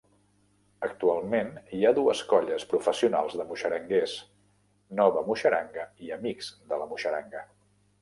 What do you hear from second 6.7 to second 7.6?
de la Muixeranga.